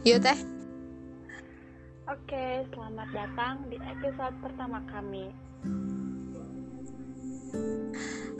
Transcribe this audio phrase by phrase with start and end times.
[0.00, 0.38] Yuk teh.
[2.08, 5.28] Oke, selamat datang di episode pertama kami.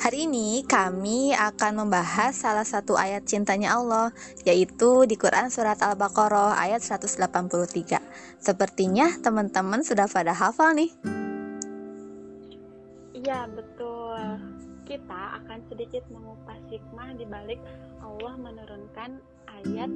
[0.01, 4.09] Hari ini kami akan membahas salah satu ayat cintanya Allah,
[4.48, 8.01] yaitu di Quran Surat Al-Baqarah ayat 183.
[8.41, 10.88] Sepertinya teman-teman sudah pada hafal nih.
[13.12, 14.16] Iya, betul.
[14.88, 17.61] Kita akan sedikit mengupas hikmah di balik
[18.01, 19.20] Allah menurunkan
[19.61, 19.92] ayat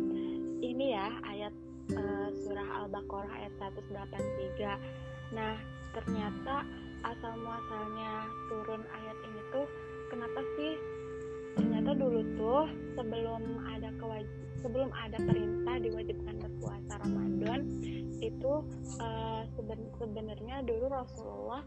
[0.72, 1.54] ini ya, ayat
[1.92, 5.36] uh, surah Al-Baqarah ayat 183.
[5.36, 5.60] Nah,
[5.92, 6.64] ternyata
[7.04, 9.66] asal muasalnya turun ayat ini tuh
[10.08, 10.72] kenapa sih
[11.54, 12.64] ternyata dulu tuh
[12.96, 13.92] sebelum ada
[14.64, 17.68] sebelum ada perintah diwajibkan berpuasa Ramadan
[18.24, 18.64] itu
[19.04, 21.60] uh, seben sebenarnya dulu Rasulullah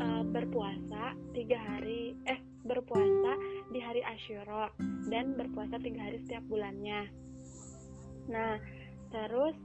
[0.00, 3.36] uh, berpuasa tiga hari eh berpuasa
[3.68, 4.72] di hari Ashura
[5.12, 7.27] dan berpuasa tiga hari setiap bulannya.
[8.28, 8.60] Nah
[9.08, 9.56] terus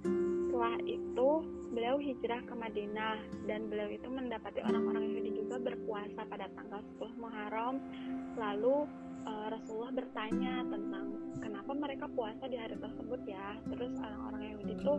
[0.53, 1.29] setelah itu
[1.73, 3.17] beliau hijrah ke Madinah
[3.49, 7.81] dan beliau itu mendapati orang-orang Yahudi juga berpuasa pada tanggal 10 Muharram.
[8.37, 8.85] Lalu
[9.25, 11.05] uh, Rasulullah bertanya tentang
[11.41, 13.57] kenapa mereka puasa di hari tersebut ya.
[13.65, 14.93] Terus orang-orang Yahudi itu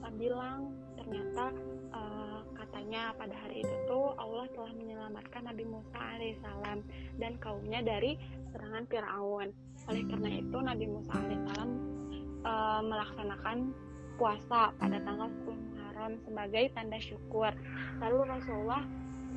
[0.00, 1.52] uh, bilang ternyata
[1.92, 6.78] uh, katanya pada hari itu tuh Allah telah menyelamatkan Nabi Musa alaihissalam
[7.20, 8.16] dan kaumnya dari
[8.50, 9.52] serangan Firaun.
[9.92, 11.95] Oleh karena itu Nabi Musa alaihissalam
[12.76, 13.72] uh, melaksanakan
[14.20, 17.52] puasa pada tanggal 10 Muharram sebagai tanda syukur.
[18.00, 18.84] Lalu Rasulullah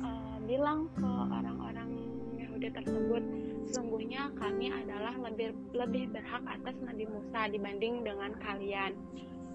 [0.04, 1.88] uh, bilang ke orang-orang
[2.36, 3.22] Yahudi tersebut,
[3.68, 8.92] sesungguhnya kami adalah lebih lebih berhak atas Nabi Musa dibanding dengan kalian.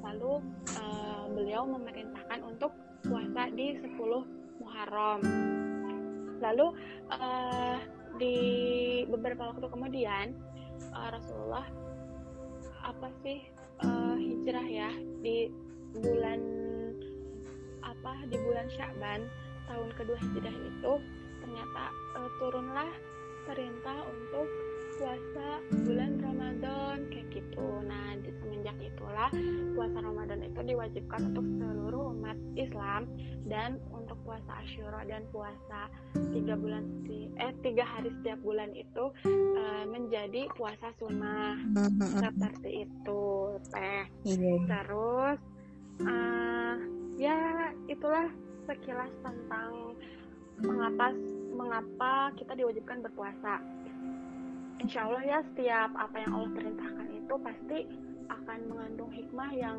[0.02, 0.42] Lalu
[0.78, 2.74] uh, beliau memerintahkan untuk
[3.06, 5.22] puasa di 10 Muharram.
[6.42, 6.68] Lalu
[7.10, 7.78] uh,
[8.22, 8.38] di
[9.10, 10.32] beberapa waktu kemudian
[10.96, 11.68] Rasulullah
[12.86, 13.44] apa sih
[13.84, 15.50] uh, hijrah ya di
[15.96, 16.40] bulan
[17.82, 19.26] apa di bulan Syakban
[19.66, 20.94] tahun kedua hijrah itu
[21.42, 21.84] ternyata
[22.18, 22.92] e, turunlah
[23.46, 24.48] perintah untuk
[24.96, 25.48] puasa
[25.84, 27.68] bulan Ramadan kayak gitu.
[27.84, 29.30] Nah, di semenjak itulah
[29.76, 33.08] puasa Ramadan itu diwajibkan untuk seluruh umat Islam
[33.46, 35.92] dan untuk puasa Asyura dan puasa
[36.34, 36.84] tiga bulan
[37.36, 41.60] eh tiga hari setiap bulan itu e, menjadi puasa sunnah
[42.00, 43.24] seperti itu
[43.70, 44.04] teh.
[44.24, 44.54] Iya.
[44.66, 45.40] Terus
[46.04, 46.76] uh,
[47.20, 48.28] ya itulah
[48.66, 49.94] sekilas tentang
[50.64, 51.12] mengapa
[51.56, 53.60] mengapa kita diwajibkan berpuasa.
[54.86, 57.80] Insya Allah ya setiap apa yang Allah perintahkan itu pasti
[58.30, 59.78] akan mengandung hikmah yang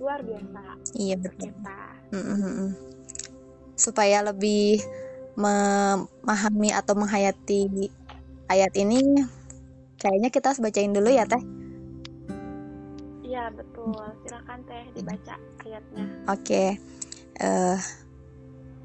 [0.00, 0.62] luar biasa.
[0.96, 1.52] Iya betul.
[1.52, 1.80] Kita.
[2.16, 2.68] Mm-hmm.
[3.76, 4.80] Supaya lebih
[5.36, 7.92] memahami atau menghayati
[8.48, 9.20] ayat ini,
[10.00, 11.44] kayaknya kita harus bacain dulu ya teh.
[13.28, 14.00] Iya betul.
[14.24, 16.04] Silakan teh dibaca ayatnya.
[16.24, 16.40] Oke.
[16.40, 16.68] Okay.
[17.36, 17.78] Uh, eh,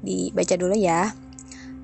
[0.04, 1.08] dibaca dulu ya.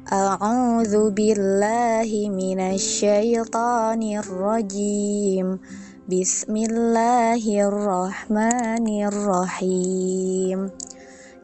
[0.09, 5.61] أعوذ بالله من الشيطان الرجيم.
[6.09, 10.71] بسم الله الرحمن الرحيم.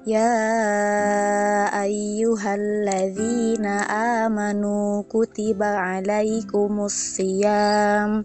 [0.08, 0.40] يا
[1.82, 3.66] أيها الذين
[4.24, 8.24] آمنوا كتب عليكم الصيام.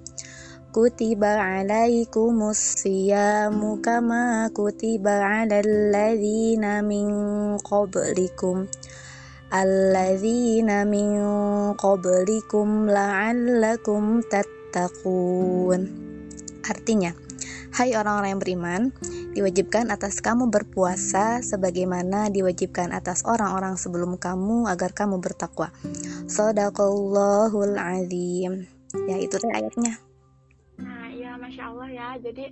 [0.72, 7.08] كتب عليكم الصيام كما كتب على الذين من
[7.58, 8.66] قبلكم.
[9.52, 11.20] Alladzina min
[11.76, 15.82] qablikum la'allakum tattaqun
[16.64, 17.12] artinya
[17.72, 18.82] Hai orang-orang yang beriman,
[19.32, 25.72] diwajibkan atas kamu berpuasa sebagaimana diwajibkan atas orang-orang sebelum kamu agar kamu bertakwa.
[26.28, 28.68] Sadaqallahul azim.
[29.08, 30.04] Ya, itu ayatnya.
[31.52, 32.08] Masya Allah ya.
[32.16, 32.48] Jadi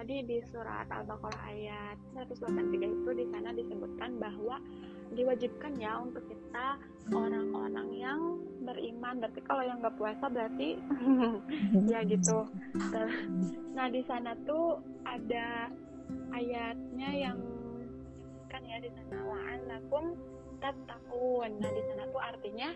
[0.00, 4.56] tadi di surat Al-Baqarah ayat 183 itu di sana disebutkan bahwa
[5.12, 6.80] diwajibkan ya untuk kita
[7.12, 9.20] orang-orang yang beriman.
[9.20, 10.80] Berarti kalau yang nggak puasa berarti
[11.92, 12.48] ya gitu.
[13.76, 15.68] Nah di sana tuh ada
[16.32, 17.36] ayatnya yang
[18.48, 20.16] kan ya di sana wa'alakum
[20.64, 21.60] tattaqun.
[21.60, 22.72] Nah di sana tuh artinya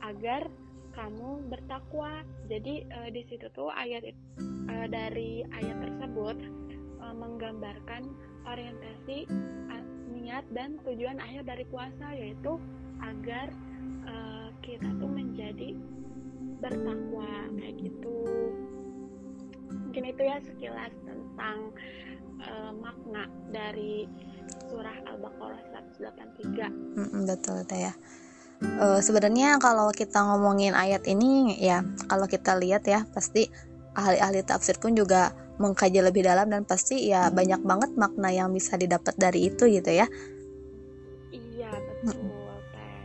[0.00, 0.48] agar
[0.96, 2.22] kamu bertakwa.
[2.48, 4.04] Jadi uh, di situ tuh ayat
[4.40, 6.36] uh, dari ayat tersebut
[7.00, 8.08] uh, menggambarkan
[8.48, 9.28] orientasi
[10.28, 12.60] niat dan tujuan akhir dari puasa yaitu
[13.00, 13.48] agar
[14.04, 15.72] uh, kita tuh menjadi
[16.60, 18.18] bertakwa kayak gitu.
[19.72, 21.72] Mungkin itu ya sekilas tentang
[22.44, 24.04] uh, makna dari
[24.68, 25.64] surah Al-Baqarah
[25.96, 26.68] 183.
[26.68, 27.96] Mm -mm, betul ya
[28.62, 33.46] uh, sebenarnya kalau kita ngomongin ayat ini ya kalau kita lihat ya pasti
[33.94, 38.78] ahli-ahli tafsir pun juga mengkaji lebih dalam dan pasti ya banyak banget makna yang bisa
[38.78, 40.06] didapat dari itu gitu ya.
[41.34, 41.70] Iya
[42.06, 43.02] betul teh.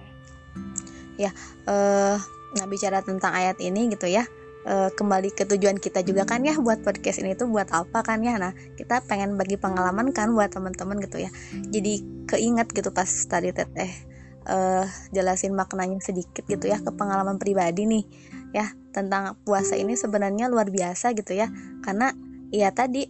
[1.18, 1.32] Ya
[1.66, 2.18] eh
[2.54, 4.30] nah bicara tentang ayat ini gitu ya
[4.70, 8.22] uh, kembali ke tujuan kita juga kan ya buat podcast ini tuh buat apa kan
[8.22, 8.38] ya?
[8.38, 11.34] Nah kita pengen bagi pengalaman kan buat teman-teman gitu ya.
[11.74, 14.13] Jadi keinget gitu pas tadi teteh
[14.48, 14.86] uh,
[15.16, 18.06] jelasin maknanya sedikit gitu ya ke pengalaman pribadi nih
[18.54, 21.50] ya tentang puasa ini sebenarnya luar biasa gitu ya.
[21.82, 22.14] Karena
[22.54, 23.10] ya tadi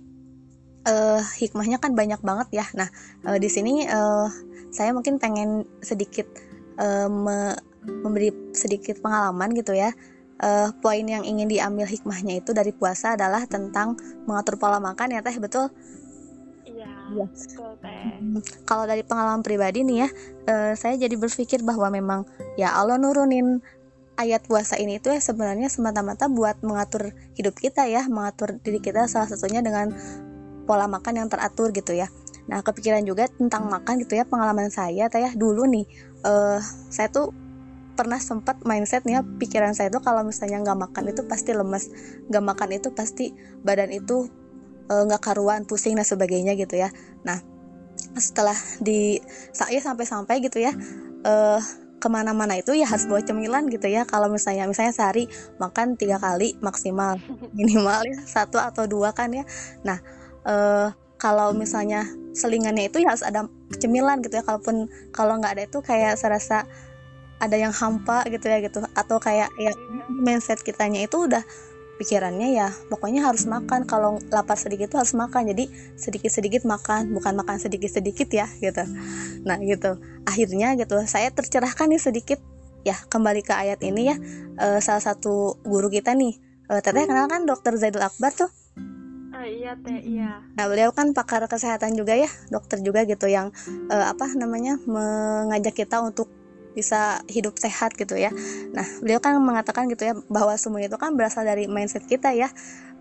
[0.88, 2.66] uh, hikmahnya kan banyak banget ya.
[2.78, 2.90] Nah
[3.28, 4.28] uh, di sini uh,
[4.74, 6.26] saya mungkin pengen sedikit
[6.80, 7.54] uh, me
[7.84, 9.92] memberi sedikit pengalaman gitu ya.
[10.44, 13.96] Uh, poin yang ingin diambil hikmahnya itu dari puasa adalah tentang
[14.28, 15.36] mengatur pola makan ya teh.
[15.40, 15.72] Betul
[18.66, 20.10] kalau dari pengalaman pribadi nih ya
[20.50, 22.26] uh, saya jadi berpikir bahwa memang
[22.60, 23.62] ya Allah nurunin
[24.18, 29.10] ayat puasa ini itu ya sebenarnya semata-mata buat mengatur hidup kita ya mengatur diri kita
[29.10, 29.90] salah satunya dengan
[30.64, 32.08] pola makan yang teratur gitu ya.
[32.48, 35.86] Nah kepikiran juga tentang makan gitu ya pengalaman saya teh ya dulu nih
[36.24, 36.60] uh,
[36.92, 37.34] saya tuh
[37.94, 41.94] pernah sempat mindsetnya pikiran saya tuh kalau misalnya nggak makan itu pasti lemes
[42.30, 43.26] nggak makan itu pasti
[43.62, 44.28] badan itu
[44.88, 46.92] nggak uh, karuan pusing dan sebagainya gitu ya.
[47.24, 47.40] Nah
[48.14, 49.18] setelah di
[49.56, 50.74] saya sampai-sampai gitu ya
[51.26, 51.60] uh,
[51.98, 54.04] ke mana-mana itu ya harus bawa cemilan gitu ya.
[54.04, 57.16] Kalau misalnya misalnya sehari makan tiga kali maksimal
[57.58, 59.48] minimal ya satu atau dua kan ya.
[59.88, 60.04] Nah
[60.44, 62.04] uh, kalau misalnya
[62.36, 63.48] selingannya itu ya harus ada
[63.80, 64.44] cemilan gitu ya.
[64.44, 66.68] Kalaupun kalau nggak ada itu kayak serasa
[67.40, 68.84] ada yang hampa gitu ya gitu.
[69.00, 69.72] Atau kayak ya
[70.12, 71.48] mindset kitanya itu udah
[72.02, 73.86] pikirannya ya pokoknya harus makan.
[73.86, 75.50] Kalau lapar sedikit tuh harus makan.
[75.54, 78.84] Jadi sedikit-sedikit makan bukan makan sedikit-sedikit ya gitu.
[79.46, 80.00] Nah gitu.
[80.26, 82.40] Akhirnya gitu saya tercerahkan nih sedikit.
[82.84, 84.16] Ya kembali ke ayat ini ya.
[84.60, 86.36] E, salah satu guru kita nih
[86.68, 88.52] e, teteh kenal kan dokter Zaidul Akbar tuh?
[89.34, 90.44] Oh, iya teh iya.
[90.60, 93.56] Nah beliau kan pakar kesehatan juga ya dokter juga gitu yang
[93.88, 96.43] e, apa namanya mengajak kita untuk
[96.74, 98.34] bisa hidup sehat gitu ya.
[98.74, 102.50] Nah, beliau kan mengatakan gitu ya bahwa semua itu kan berasal dari mindset kita ya.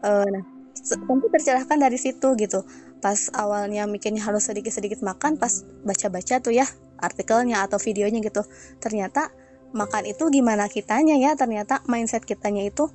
[0.04, 0.42] Uh, nah,
[0.82, 2.64] tentu tercerahkan dari situ gitu.
[3.02, 6.68] Pas awalnya mikirnya harus sedikit-sedikit makan, pas baca-baca tuh ya
[7.02, 8.46] artikelnya atau videonya gitu.
[8.78, 9.32] Ternyata
[9.74, 12.92] makan itu gimana kitanya ya, ternyata mindset kitanya itu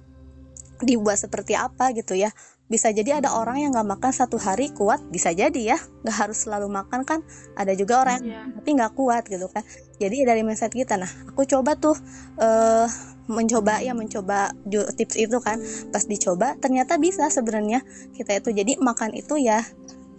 [0.81, 2.29] dibuat seperti apa gitu ya
[2.67, 5.77] bisa jadi ada orang yang nggak makan satu hari kuat bisa jadi ya.
[6.03, 7.19] Nggak harus selalu makan kan
[7.55, 8.55] ada juga orang yang yeah.
[8.59, 9.63] tapi nggak kuat gitu kan.
[9.97, 11.95] Jadi dari mindset kita nah aku coba tuh
[12.43, 12.87] uh,
[13.27, 15.63] mencoba ya mencoba tips itu kan.
[15.95, 18.51] Pas dicoba ternyata bisa sebenarnya kita itu.
[18.51, 19.63] Jadi makan itu ya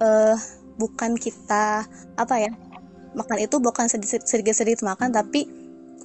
[0.00, 0.36] uh,
[0.80, 1.84] bukan kita
[2.16, 2.50] apa ya
[3.12, 5.48] makan itu bukan sedikit sedikit, sedikit makan tapi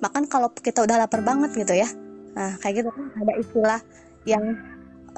[0.03, 1.87] makan kalau kita udah lapar banget gitu ya.
[2.35, 3.79] Nah kayak gitu kan ada istilah
[4.27, 4.43] yang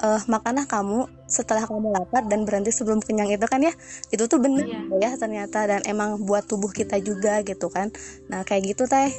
[0.02, 3.74] uh, makanlah kamu setelah kamu lapar dan berhenti sebelum kenyang itu kan ya
[4.14, 5.10] itu tuh bener yeah.
[5.10, 7.90] ya ternyata dan emang buat tubuh kita juga gitu kan
[8.30, 9.10] nah kayak gitu teh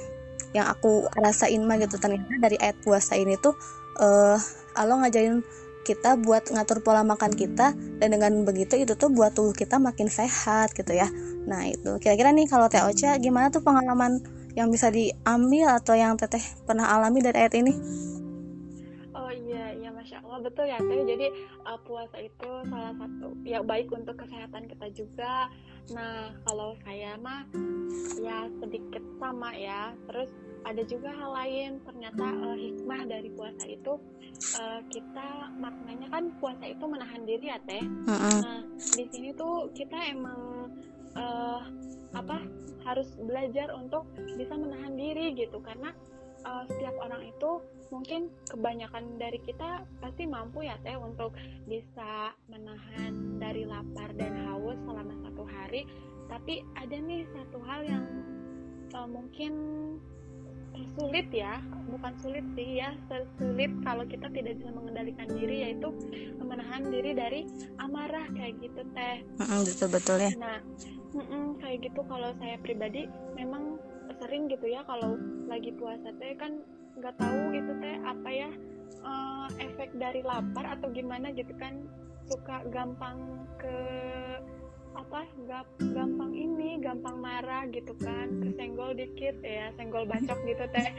[0.55, 3.53] yang aku rasain mah gitu ternyata dari ayat puasa ini tuh
[3.99, 4.39] uh,
[4.79, 5.43] Allah ngajarin
[5.83, 10.11] kita buat ngatur pola makan kita dan dengan begitu itu tuh buat tubuh kita makin
[10.11, 11.07] sehat gitu ya
[11.47, 14.19] nah itu kira-kira nih kalau Teh Ocha gimana tuh pengalaman
[14.57, 17.77] yang bisa diambil atau yang Teteh pernah alami dari ayat ini?
[20.23, 21.01] Oh betul ya teh.
[21.03, 21.27] Jadi
[21.67, 25.51] uh, puasa itu salah satu ya baik untuk kesehatan kita juga.
[25.91, 27.43] Nah kalau saya mah
[28.21, 29.91] ya sedikit sama ya.
[30.07, 30.29] Terus
[30.63, 31.71] ada juga hal lain.
[31.83, 33.93] Ternyata uh, hikmah dari puasa itu
[34.59, 37.83] uh, kita maknanya kan puasa itu menahan diri ya teh.
[38.07, 40.71] Nah di sini tuh kita emang
[41.17, 41.61] uh,
[42.15, 42.39] apa
[42.87, 44.07] harus belajar untuk
[44.39, 45.91] bisa menahan diri gitu karena
[46.45, 51.31] uh, setiap orang itu mungkin kebanyakan dari kita pasti mampu ya teh untuk
[51.65, 55.87] bisa menahan dari lapar dan haus selama satu hari.
[56.27, 58.03] Tapi ada nih satu hal yang
[58.91, 59.53] uh, mungkin
[60.93, 61.57] sulit ya
[61.89, 62.93] bukan sulit sih ya
[63.41, 65.89] sulit kalau kita tidak bisa mengendalikan diri yaitu
[66.37, 67.49] menahan diri dari
[67.81, 69.25] amarah kayak gitu teh.
[69.41, 70.31] Betul betul ya.
[70.37, 70.61] Nah
[71.63, 73.81] kayak gitu kalau saya pribadi memang
[74.19, 76.63] sering gitu ya kalau lagi puasa teh kan
[76.97, 78.49] nggak tahu gitu teh apa ya
[79.05, 81.85] uh, efek dari lapar atau gimana gitu kan
[82.27, 83.77] suka gampang ke
[84.97, 90.89] apa gap, gampang ini gampang marah gitu kan kesenggol dikit ya senggol bacok gitu teh.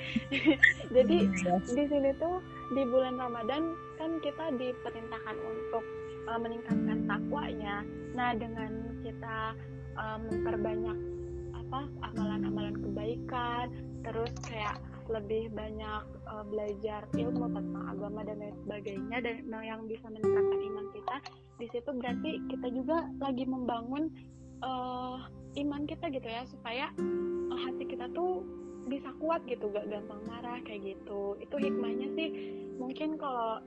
[0.95, 1.27] Jadi
[1.75, 2.39] di sini tuh
[2.79, 5.85] di bulan Ramadan kan kita diperintahkan untuk
[6.31, 7.83] uh, meningkatkan takwanya.
[8.15, 8.71] Nah dengan
[9.03, 9.59] kita
[9.99, 10.99] uh, memperbanyak
[11.69, 12.78] apa amalan-amalan
[14.09, 20.05] terus kayak lebih banyak uh, belajar ilmu tentang agama dan lain sebagainya dan yang bisa
[20.09, 21.17] meningkatkan iman kita
[21.59, 24.13] di situ berarti kita juga lagi membangun
[24.63, 25.27] uh,
[25.59, 26.93] iman kita gitu ya supaya
[27.51, 28.45] uh, hati kita tuh
[28.89, 31.37] bisa kuat gitu gak gampang marah kayak gitu.
[31.39, 32.29] Itu hikmahnya sih
[32.81, 33.61] mungkin kalau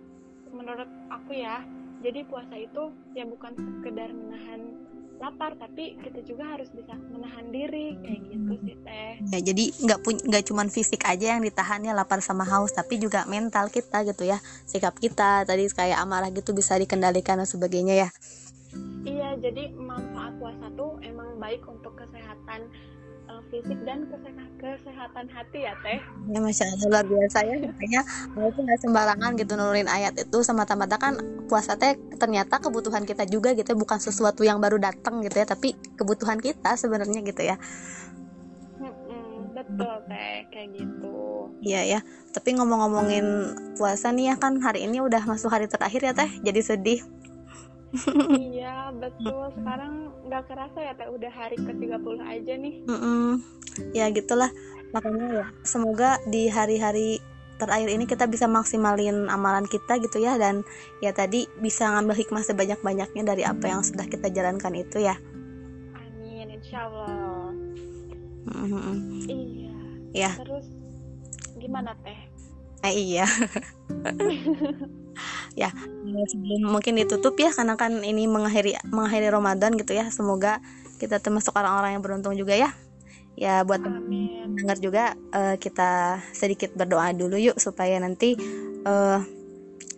[0.49, 1.61] menurut aku ya.
[2.01, 4.89] Jadi puasa itu ya bukan sekedar menahan
[5.21, 9.13] lapar tapi kita juga harus bisa menahan diri kayak gitu sih teh.
[9.29, 12.97] Ya jadi nggak pun nggak cuman fisik aja yang ditahan ya lapar sama haus tapi
[12.97, 14.41] juga mental kita gitu ya.
[14.65, 18.09] Sikap kita tadi kayak amarah gitu bisa dikendalikan dan sebagainya ya.
[19.05, 22.65] Iya jadi manfaat puasa tuh emang baik untuk kesehatan
[23.49, 24.05] fisik dan
[24.59, 25.99] kesehatan hati ya teh.
[26.29, 27.55] Ya masya allah luar biasa ya.
[27.59, 28.01] Makanya
[28.35, 30.99] walaupun nggak sembarangan gitu nurunin ayat itu semata-mata.
[30.99, 35.47] Kan puasa teh ternyata kebutuhan kita juga gitu bukan sesuatu yang baru datang gitu ya
[35.47, 37.55] tapi kebutuhan kita sebenarnya gitu ya.
[39.51, 40.47] Betul teh.
[40.51, 41.49] Kayak gitu.
[41.61, 41.99] Iya ya.
[42.31, 43.25] Tapi ngomong-ngomongin
[43.77, 46.29] puasa nih ya kan hari ini udah masuk hari terakhir ya teh.
[46.43, 47.01] Jadi sedih.
[48.31, 49.51] Iya betul.
[49.51, 51.11] Sekarang nggak kerasa ya teh.
[51.11, 52.75] Udah hari ke 30 aja nih.
[52.87, 53.29] Mm -mm.
[53.91, 54.47] ya gitulah.
[54.95, 57.19] Makanya ya semoga di hari-hari
[57.59, 60.39] terakhir ini kita bisa maksimalin amalan kita gitu ya.
[60.39, 60.63] Dan
[61.03, 65.19] ya tadi bisa ngambil hikmah sebanyak-banyaknya dari apa yang sudah kita jalankan itu ya.
[65.99, 67.51] Amin insya Allah
[68.47, 69.75] mm iya.
[70.11, 70.31] Ya.
[70.39, 70.67] Terus
[71.59, 72.19] gimana teh?
[72.81, 73.29] Eh, iya
[75.55, 75.69] ya
[76.27, 80.07] sebelum mungkin ditutup ya karena kan ini mengakhiri mengakhiri Ramadan gitu ya.
[80.11, 80.63] Semoga
[80.99, 82.69] kita termasuk orang-orang yang beruntung juga ya.
[83.39, 83.79] Ya buat
[84.59, 88.35] dengar juga uh, kita sedikit berdoa dulu yuk supaya nanti
[88.83, 89.23] uh,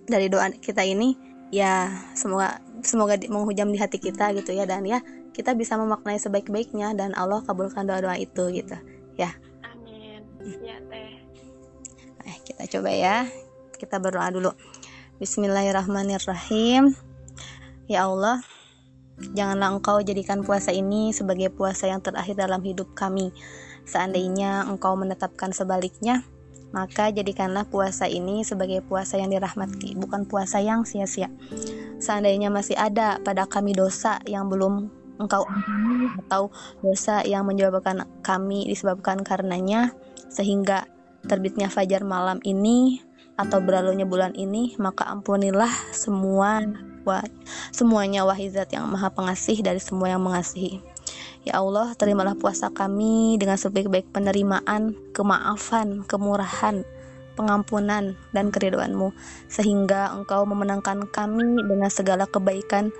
[0.05, 1.17] dari doa kita ini
[1.49, 5.01] ya semoga semoga di, menghujam di hati kita gitu ya dan ya
[5.33, 8.77] kita bisa memaknai sebaik-baiknya dan Allah kabulkan doa-doa itu gitu
[9.17, 9.33] ya.
[9.65, 10.21] Amin.
[10.61, 11.17] Ya teh.
[12.29, 13.25] Eh kita coba ya.
[13.73, 14.53] Kita berdoa dulu
[15.21, 16.97] Bismillahirrahmanirrahim.
[17.85, 18.41] Ya Allah,
[19.37, 23.29] janganlah Engkau jadikan puasa ini sebagai puasa yang terakhir dalam hidup kami.
[23.85, 26.25] Seandainya Engkau menetapkan sebaliknya,
[26.73, 31.29] maka jadikanlah puasa ini sebagai puasa yang dirahmati, bukan puasa yang sia-sia.
[32.01, 34.89] Seandainya masih ada pada kami dosa yang belum
[35.21, 35.45] Engkau
[36.25, 36.49] atau
[36.81, 39.93] dosa yang menyebabkan kami disebabkan karenanya
[40.33, 40.89] sehingga
[41.29, 42.97] terbitnya fajar malam ini
[43.39, 46.61] atau berlalunya bulan ini, maka ampunilah semua
[47.03, 47.19] wa,
[47.73, 50.79] semuanya wahizat yang maha pengasih dari semua yang mengasihi.
[51.43, 56.87] Ya Allah, terimalah puasa kami dengan sebaik-baik penerimaan, kemaafan, kemurahan,
[57.35, 59.11] pengampunan, dan keriduanmu,
[59.51, 62.95] sehingga Engkau memenangkan kami dengan segala kebaikan,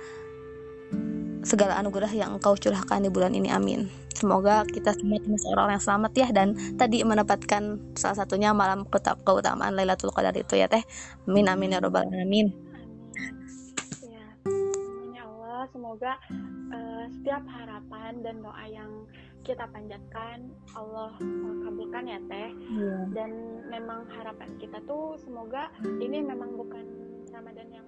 [1.44, 3.52] segala anugerah yang Engkau curahkan di bulan ini.
[3.52, 3.86] Amin.
[4.14, 6.48] Semoga kita semua termasuk orang yang selamat ya dan
[6.78, 10.80] tadi menempatkan salah satunya malam keutamaan Lailatul Qadar itu ya teh.
[11.28, 12.54] Amin amin ya robbal alamin.
[14.00, 14.26] Ya,
[15.12, 16.14] ya Allah semoga
[16.72, 19.04] uh, setiap harapan dan doa yang
[19.44, 22.50] kita panjatkan Allah uh, kabulkan ya teh.
[22.54, 22.96] Ya.
[23.12, 23.30] Dan
[23.66, 26.86] memang harapan kita tuh semoga ini memang bukan
[27.34, 27.86] Ramadan yang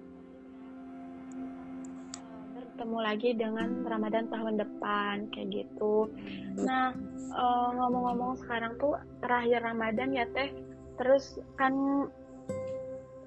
[2.77, 6.13] ketemu lagi dengan Ramadan tahun depan kayak gitu.
[6.61, 6.93] Nah
[7.33, 10.53] ngomong ngomong-ngomong sekarang tuh terakhir Ramadan ya teh,
[11.01, 11.73] terus kan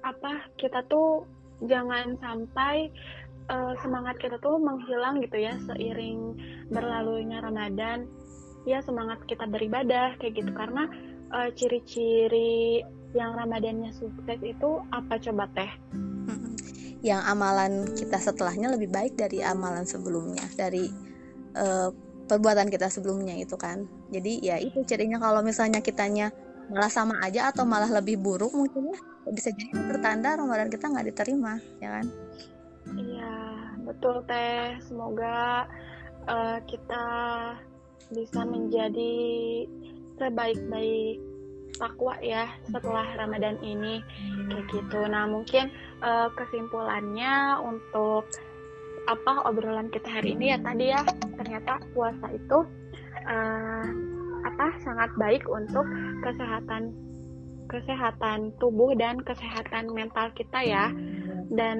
[0.07, 1.27] apa kita tuh
[1.67, 2.95] jangan sampai
[3.51, 6.39] uh, semangat kita tuh menghilang gitu ya seiring
[6.71, 8.07] berlalunya Ramadan.
[8.63, 10.87] Ya semangat kita beribadah kayak gitu karena
[11.35, 15.71] uh, ciri-ciri yang Ramadannya sukses itu apa coba teh?
[17.01, 20.85] Yang amalan kita setelahnya lebih baik dari amalan sebelumnya dari
[21.57, 21.89] uh,
[22.29, 23.89] perbuatan kita sebelumnya itu kan.
[24.13, 26.29] Jadi ya itu cirinya kalau misalnya kitanya
[26.71, 28.99] malah sama aja atau malah lebih buruk mungkin ya
[29.33, 32.05] bisa jadi pertanda Ramadan kita nggak diterima ya kan?
[32.95, 33.33] Iya
[33.83, 34.77] betul teh.
[34.85, 35.67] Semoga
[36.29, 37.05] uh, kita
[38.13, 39.15] bisa menjadi
[40.21, 41.30] sebaik-baik
[41.77, 44.03] takwa ya setelah Ramadan ini.
[44.49, 44.99] Kayak gitu.
[45.07, 45.71] Nah mungkin
[46.03, 48.27] uh, kesimpulannya untuk
[49.09, 51.01] apa obrolan kita hari ini ya tadi ya.
[51.39, 52.57] Ternyata puasa itu
[53.27, 53.85] uh,
[54.41, 55.85] apa sangat baik untuk
[56.25, 56.91] kesehatan
[57.71, 60.91] kesehatan tubuh dan kesehatan mental kita ya.
[61.51, 61.79] Dan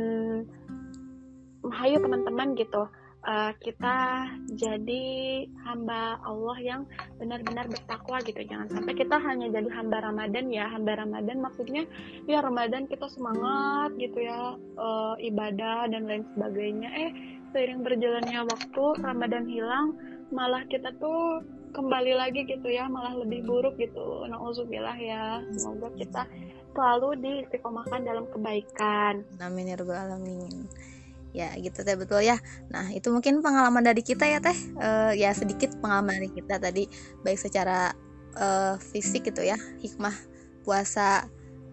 [1.70, 2.90] hayu teman-teman gitu
[3.26, 5.06] uh, kita jadi
[5.66, 6.82] hamba Allah yang
[7.22, 8.42] benar-benar bertakwa gitu.
[8.46, 10.70] Jangan sampai kita hanya jadi hamba Ramadan ya.
[10.70, 11.86] Hamba Ramadan maksudnya
[12.26, 16.90] ya Ramadan kita semangat gitu ya uh, ibadah dan lain sebagainya.
[16.90, 17.12] Eh
[17.52, 19.98] seiring berjalannya waktu Ramadan hilang
[20.32, 21.44] malah kita tuh
[21.76, 24.26] kembali lagi gitu ya malah lebih buruk gitu.
[24.28, 25.46] Nauzubillah ya.
[25.54, 26.24] Semoga kita
[26.72, 29.28] selalu diistiqomahkan dalam kebaikan.
[29.44, 30.68] Amin ya rabbal alamin
[31.32, 32.38] ya gitu teh betul ya.
[32.72, 34.56] Nah itu mungkin pengalaman dari kita ya teh.
[34.78, 36.88] Uh, ya sedikit pengalaman dari kita tadi
[37.24, 37.96] baik secara
[38.36, 40.14] uh, fisik gitu ya hikmah
[40.62, 41.26] puasa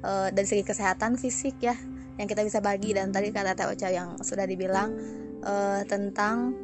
[0.02, 1.74] uh, dari segi kesehatan fisik ya
[2.18, 2.94] yang kita bisa bagi.
[2.94, 4.94] Dan tadi kata Teh Ocha yang sudah dibilang
[5.42, 6.54] uh, tentang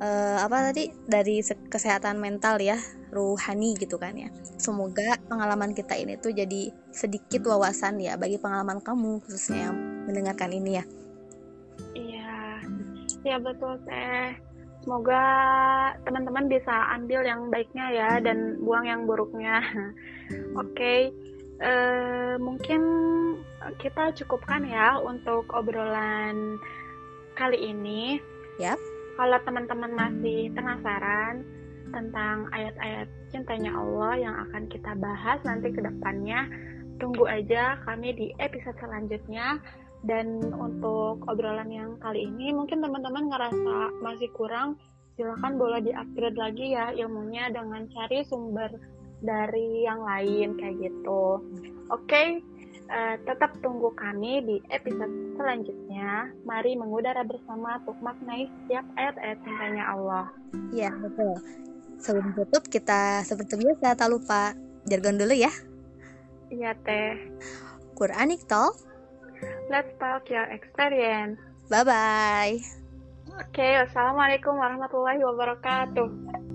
[0.00, 2.76] uh, apa tadi dari kesehatan mental ya
[3.12, 4.28] ruhani gitu kan ya.
[4.60, 10.52] Semoga pengalaman kita ini tuh jadi sedikit wawasan ya bagi pengalaman kamu khususnya yang mendengarkan
[10.52, 10.84] ini ya
[13.24, 14.36] ya betul teh
[14.84, 15.24] semoga
[16.04, 19.64] teman-teman bisa ambil yang baiknya ya dan buang yang buruknya
[20.60, 21.08] oke okay.
[21.64, 22.82] uh, mungkin
[23.80, 26.60] kita cukupkan ya untuk obrolan
[27.34, 28.20] kali ini.
[28.60, 28.78] Yap.
[29.14, 31.46] Kalau teman-teman masih penasaran
[31.94, 36.50] tentang ayat-ayat cintanya Allah yang akan kita bahas nanti ke depannya,
[36.98, 39.62] tunggu aja kami di episode selanjutnya.
[40.04, 44.76] Dan untuk obrolan yang kali ini mungkin teman-teman ngerasa masih kurang,
[45.16, 48.68] silahkan boleh di-upgrade lagi ya ilmunya dengan cari sumber
[49.24, 51.40] dari yang lain kayak gitu.
[51.88, 52.28] Oke, okay?
[52.84, 55.08] Uh, tetap tunggu kami di episode
[55.40, 56.28] selanjutnya.
[56.44, 60.28] Mari mengudara bersama untuk maknai setiap ayat-ayat cintanya Allah.
[60.68, 61.32] Iya, betul.
[62.04, 64.52] Sebelum tutup, kita seperti biasa tak lupa
[64.84, 65.48] jargon dulu ya.
[66.52, 67.16] Iya, Teh.
[67.96, 68.76] Quranic Talk.
[69.68, 71.40] Let's talk your experience.
[71.72, 72.60] Bye-bye.
[73.34, 76.53] Oke, okay, wassalamualaikum warahmatullahi wabarakatuh.